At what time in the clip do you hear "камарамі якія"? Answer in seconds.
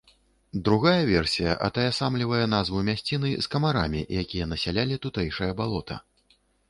3.57-4.49